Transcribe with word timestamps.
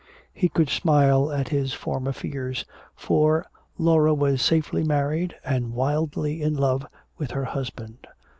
He 0.33 0.49
could 0.49 0.67
smile 0.69 1.31
at 1.31 1.49
his 1.49 1.73
former 1.73 2.11
fears, 2.11 2.65
for 2.95 3.45
Laura 3.77 4.15
was 4.15 4.41
safely 4.41 4.83
married 4.83 5.35
and 5.45 5.73
wildly 5.75 6.41
in 6.41 6.55
love 6.55 6.87
with 7.19 7.29
her 7.29 7.45
husband. 7.45 8.07